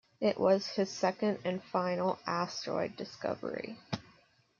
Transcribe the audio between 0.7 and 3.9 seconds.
second and final asteroid discovery.